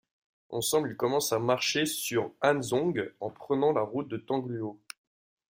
[0.49, 4.79] Ensemble, ils commencent à marcher sur Hanzhong en prenant la route de Tangluo.